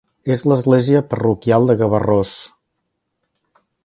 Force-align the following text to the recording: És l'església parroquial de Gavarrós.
És 0.35 0.43
l'església 0.51 1.01
parroquial 1.11 1.69
de 1.71 1.75
Gavarrós. 1.81 2.33